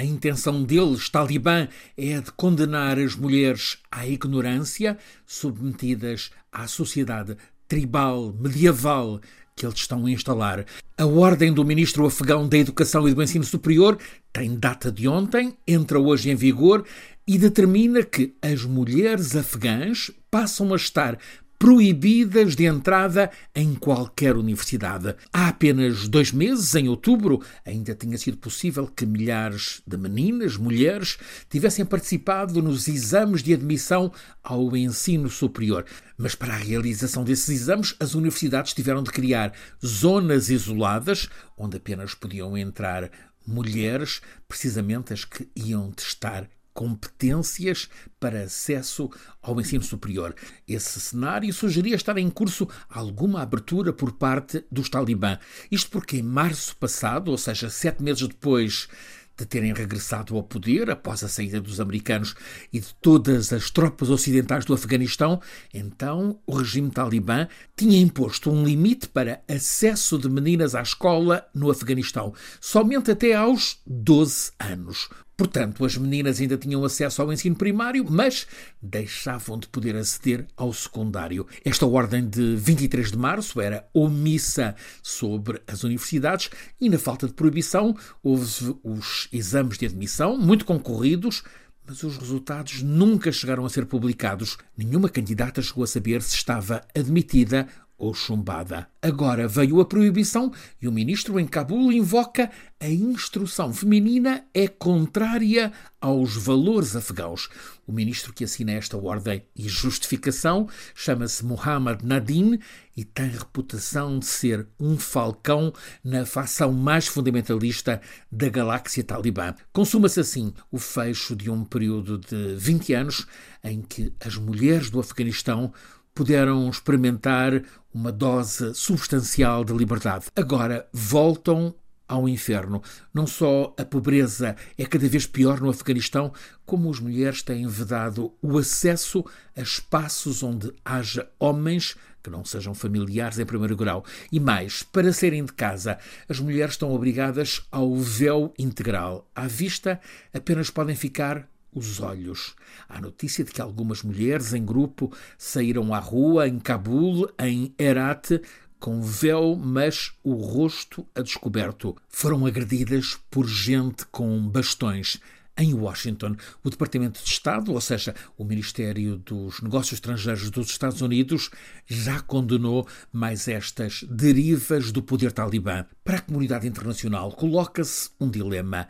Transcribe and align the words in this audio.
A 0.00 0.02
intenção 0.02 0.62
deles, 0.62 1.10
talibã, 1.10 1.68
é 1.94 2.18
de 2.22 2.32
condenar 2.32 2.98
as 2.98 3.14
mulheres 3.14 3.76
à 3.90 4.06
ignorância, 4.06 4.96
submetidas 5.26 6.30
à 6.50 6.66
sociedade 6.66 7.36
tribal, 7.68 8.34
medieval 8.40 9.20
que 9.54 9.66
eles 9.66 9.78
estão 9.78 10.06
a 10.06 10.10
instalar. 10.10 10.64
A 10.96 11.04
ordem 11.04 11.52
do 11.52 11.66
ministro 11.66 12.06
afegão 12.06 12.48
da 12.48 12.56
Educação 12.56 13.06
e 13.06 13.12
do 13.12 13.22
Ensino 13.22 13.44
Superior 13.44 13.98
tem 14.32 14.58
data 14.58 14.90
de 14.90 15.06
ontem, 15.06 15.54
entra 15.68 16.00
hoje 16.00 16.30
em 16.30 16.34
vigor 16.34 16.82
e 17.28 17.36
determina 17.36 18.02
que 18.02 18.32
as 18.40 18.64
mulheres 18.64 19.36
afegãs 19.36 20.10
passam 20.30 20.72
a 20.72 20.76
estar 20.76 21.18
proibidas 21.60 22.56
de 22.56 22.64
entrada 22.64 23.30
em 23.54 23.74
qualquer 23.74 24.34
universidade. 24.34 25.14
Há 25.30 25.48
apenas 25.48 26.08
dois 26.08 26.32
meses, 26.32 26.74
em 26.74 26.88
outubro, 26.88 27.42
ainda 27.66 27.94
tinha 27.94 28.16
sido 28.16 28.38
possível 28.38 28.86
que 28.86 29.04
milhares 29.04 29.82
de 29.86 29.98
meninas, 29.98 30.56
mulheres, 30.56 31.18
tivessem 31.50 31.84
participado 31.84 32.62
nos 32.62 32.88
exames 32.88 33.42
de 33.42 33.52
admissão 33.52 34.10
ao 34.42 34.74
ensino 34.74 35.28
superior. 35.28 35.84
Mas 36.16 36.34
para 36.34 36.54
a 36.54 36.56
realização 36.56 37.22
desses 37.22 37.50
exames, 37.50 37.94
as 38.00 38.14
universidades 38.14 38.72
tiveram 38.72 39.02
de 39.02 39.10
criar 39.10 39.52
zonas 39.84 40.48
isoladas 40.48 41.28
onde 41.58 41.76
apenas 41.76 42.14
podiam 42.14 42.56
entrar 42.56 43.10
mulheres, 43.46 44.22
precisamente 44.48 45.12
as 45.12 45.26
que 45.26 45.46
iam 45.54 45.90
testar 45.92 46.48
competências 46.80 47.90
para 48.18 48.44
acesso 48.44 49.10
ao 49.42 49.60
ensino 49.60 49.84
superior. 49.84 50.34
Esse 50.66 50.98
cenário 50.98 51.52
sugeria 51.52 51.94
estar 51.94 52.16
em 52.16 52.30
curso 52.30 52.66
alguma 52.88 53.42
abertura 53.42 53.92
por 53.92 54.12
parte 54.12 54.64
dos 54.72 54.88
talibã. 54.88 55.38
Isto 55.70 55.90
porque 55.90 56.16
em 56.16 56.22
março 56.22 56.74
passado, 56.76 57.30
ou 57.30 57.36
seja, 57.36 57.68
sete 57.68 58.02
meses 58.02 58.26
depois 58.26 58.88
de 59.36 59.44
terem 59.44 59.74
regressado 59.74 60.34
ao 60.34 60.42
poder 60.42 60.90
após 60.90 61.22
a 61.22 61.28
saída 61.28 61.60
dos 61.60 61.80
americanos 61.80 62.34
e 62.72 62.80
de 62.80 62.94
todas 62.94 63.52
as 63.52 63.70
tropas 63.70 64.08
ocidentais 64.08 64.64
do 64.64 64.72
Afeganistão, 64.72 65.38
então 65.74 66.40
o 66.46 66.56
regime 66.56 66.90
talibã 66.90 67.46
tinha 67.76 68.00
imposto 68.00 68.50
um 68.50 68.64
limite 68.64 69.06
para 69.06 69.42
acesso 69.46 70.18
de 70.18 70.30
meninas 70.30 70.74
à 70.74 70.80
escola 70.80 71.46
no 71.54 71.70
Afeganistão, 71.70 72.32
somente 72.58 73.10
até 73.10 73.34
aos 73.34 73.80
12 73.86 74.52
anos. 74.58 75.10
Portanto, 75.40 75.86
as 75.86 75.96
meninas 75.96 76.38
ainda 76.38 76.58
tinham 76.58 76.84
acesso 76.84 77.22
ao 77.22 77.32
ensino 77.32 77.56
primário, 77.56 78.04
mas 78.06 78.46
deixavam 78.82 79.58
de 79.58 79.66
poder 79.68 79.96
aceder 79.96 80.46
ao 80.54 80.70
secundário. 80.70 81.46
Esta 81.64 81.86
ordem 81.86 82.28
de 82.28 82.56
23 82.56 83.10
de 83.10 83.16
março 83.16 83.58
era 83.58 83.88
omissa 83.94 84.76
sobre 85.02 85.62
as 85.66 85.82
universidades 85.82 86.50
e, 86.78 86.90
na 86.90 86.98
falta 86.98 87.26
de 87.26 87.32
proibição, 87.32 87.96
houve 88.22 88.76
os 88.84 89.28
exames 89.32 89.78
de 89.78 89.86
admissão, 89.86 90.36
muito 90.36 90.66
concorridos, 90.66 91.42
mas 91.86 92.02
os 92.02 92.18
resultados 92.18 92.82
nunca 92.82 93.32
chegaram 93.32 93.64
a 93.64 93.70
ser 93.70 93.86
publicados. 93.86 94.58
Nenhuma 94.76 95.08
candidata 95.08 95.62
chegou 95.62 95.84
a 95.84 95.86
saber 95.86 96.20
se 96.20 96.34
estava 96.34 96.82
admitida 96.94 97.66
ou 98.00 98.14
chumbada. 98.14 98.88
Agora 99.02 99.46
veio 99.46 99.80
a 99.80 99.84
proibição 99.84 100.50
e 100.80 100.88
o 100.88 100.92
ministro 100.92 101.38
em 101.38 101.46
Cabul 101.46 101.92
invoca 101.92 102.50
a 102.80 102.88
instrução 102.88 103.74
feminina 103.74 104.44
é 104.54 104.66
contrária 104.66 105.70
aos 106.00 106.34
valores 106.34 106.96
afegãos. 106.96 107.50
O 107.86 107.92
ministro 107.92 108.32
que 108.32 108.44
assina 108.44 108.72
esta 108.72 108.96
ordem 108.96 109.44
e 109.54 109.68
justificação 109.68 110.66
chama-se 110.94 111.44
Muhammad 111.44 112.02
Nadim 112.02 112.58
e 112.96 113.04
tem 113.04 113.28
reputação 113.28 114.18
de 114.18 114.24
ser 114.24 114.66
um 114.78 114.98
falcão 114.98 115.72
na 116.02 116.24
facção 116.24 116.72
mais 116.72 117.06
fundamentalista 117.06 118.00
da 118.32 118.48
galáxia 118.48 119.04
talibã. 119.04 119.54
Consuma-se 119.72 120.20
assim 120.20 120.54
o 120.72 120.78
fecho 120.78 121.36
de 121.36 121.50
um 121.50 121.64
período 121.64 122.18
de 122.18 122.54
20 122.56 122.94
anos 122.94 123.26
em 123.62 123.82
que 123.82 124.10
as 124.24 124.36
mulheres 124.36 124.88
do 124.88 125.00
Afeganistão 125.00 125.72
puderam 126.14 126.68
experimentar 126.68 127.62
uma 127.92 128.12
dose 128.12 128.74
substancial 128.74 129.64
de 129.64 129.72
liberdade. 129.72 130.26
Agora 130.36 130.88
voltam 130.92 131.74
ao 132.10 132.28
inferno. 132.28 132.82
Não 133.14 133.26
só 133.26 133.72
a 133.78 133.84
pobreza 133.84 134.56
é 134.76 134.84
cada 134.84 135.08
vez 135.08 135.26
pior 135.26 135.60
no 135.60 135.70
Afeganistão, 135.70 136.32
como 136.66 136.90
as 136.90 136.98
mulheres 136.98 137.42
têm 137.42 137.66
vedado 137.68 138.34
o 138.42 138.58
acesso 138.58 139.24
a 139.56 139.60
espaços 139.60 140.42
onde 140.42 140.72
haja 140.84 141.28
homens 141.38 141.96
que 142.22 142.28
não 142.30 142.44
sejam 142.44 142.74
familiares 142.74 143.38
em 143.38 143.46
primeiro 143.46 143.76
grau. 143.76 144.04
E 144.30 144.38
mais, 144.38 144.82
para 144.82 145.12
saírem 145.12 145.44
de 145.44 145.52
casa, 145.52 145.98
as 146.28 146.38
mulheres 146.38 146.74
estão 146.74 146.92
obrigadas 146.92 147.62
ao 147.70 147.96
véu 147.96 148.52
integral. 148.58 149.28
À 149.34 149.46
vista, 149.46 150.00
apenas 150.34 150.68
podem 150.68 150.94
ficar 150.94 151.48
os 151.72 152.00
olhos. 152.00 152.54
Há 152.88 153.00
notícia 153.00 153.44
de 153.44 153.52
que 153.52 153.60
algumas 153.60 154.02
mulheres 154.02 154.52
em 154.52 154.64
grupo 154.64 155.12
saíram 155.38 155.94
à 155.94 155.98
rua 155.98 156.48
em 156.48 156.58
Cabul, 156.58 157.30
em 157.38 157.74
Herat, 157.78 158.40
com 158.78 159.02
véu, 159.02 159.54
mas 159.56 160.12
o 160.24 160.32
rosto 160.34 161.06
a 161.14 161.20
descoberto. 161.20 161.94
Foram 162.08 162.46
agredidas 162.46 163.18
por 163.30 163.46
gente 163.46 164.06
com 164.06 164.48
bastões. 164.48 165.20
Em 165.58 165.74
Washington, 165.74 166.36
o 166.64 166.70
Departamento 166.70 167.22
de 167.22 167.28
Estado, 167.28 167.74
ou 167.74 167.80
seja, 167.82 168.14
o 168.38 168.44
Ministério 168.44 169.18
dos 169.18 169.60
Negócios 169.60 169.94
Estrangeiros 169.94 170.48
dos 170.50 170.70
Estados 170.70 171.02
Unidos, 171.02 171.50
já 171.86 172.20
condenou 172.20 172.88
mais 173.12 173.46
estas 173.46 174.04
derivas 174.04 174.90
do 174.90 175.02
poder 175.02 175.32
talibã. 175.32 175.84
Para 176.02 176.16
a 176.16 176.22
comunidade 176.22 176.66
internacional, 176.66 177.32
coloca-se 177.32 178.08
um 178.18 178.30
dilema 178.30 178.88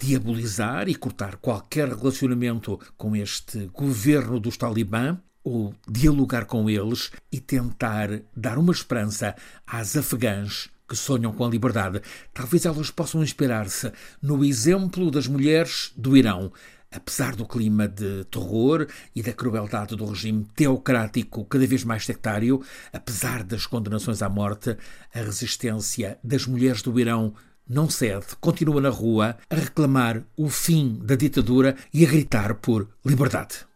diabolizar 0.00 0.88
e 0.88 0.94
cortar 0.94 1.36
qualquer 1.36 1.88
relacionamento 1.88 2.80
com 2.96 3.14
este 3.14 3.66
governo 3.66 4.40
dos 4.40 4.56
talibã 4.56 5.18
ou 5.44 5.74
dialogar 5.86 6.46
com 6.46 6.70
eles 6.70 7.10
e 7.30 7.38
tentar 7.38 8.08
dar 8.34 8.56
uma 8.56 8.72
esperança 8.72 9.36
às 9.66 9.96
afegãs 9.96 10.70
que 10.88 10.96
sonham 10.96 11.32
com 11.32 11.44
a 11.44 11.48
liberdade. 11.48 12.00
Talvez 12.32 12.64
elas 12.64 12.90
possam 12.90 13.22
inspirar-se 13.22 13.92
no 14.22 14.42
exemplo 14.42 15.10
das 15.10 15.26
mulheres 15.26 15.92
do 15.96 16.16
Irão. 16.16 16.50
Apesar 16.92 17.36
do 17.36 17.46
clima 17.46 17.86
de 17.86 18.24
terror 18.24 18.88
e 19.14 19.22
da 19.22 19.32
crueldade 19.32 19.94
do 19.94 20.06
regime 20.06 20.44
teocrático 20.56 21.44
cada 21.44 21.64
vez 21.64 21.84
mais 21.84 22.04
sectário, 22.04 22.60
apesar 22.92 23.44
das 23.44 23.64
condenações 23.64 24.22
à 24.22 24.28
morte, 24.28 24.76
a 25.14 25.20
resistência 25.20 26.18
das 26.24 26.46
mulheres 26.46 26.82
do 26.82 26.98
Irão 26.98 27.32
não 27.70 27.88
cede, 27.88 28.26
continua 28.40 28.80
na 28.80 28.88
rua 28.88 29.36
a 29.48 29.54
reclamar 29.54 30.24
o 30.36 30.48
fim 30.48 30.98
da 31.04 31.14
ditadura 31.14 31.76
e 31.94 32.04
a 32.04 32.08
gritar 32.08 32.54
por 32.54 32.88
liberdade. 33.06 33.69